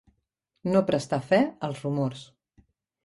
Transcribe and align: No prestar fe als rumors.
No 0.69 0.81
prestar 0.87 1.19
fe 1.27 1.41
als 1.69 1.85
rumors. 1.85 2.25